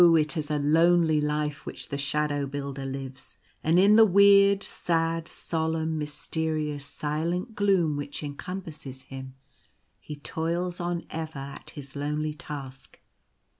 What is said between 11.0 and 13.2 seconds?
ever at his lonely task.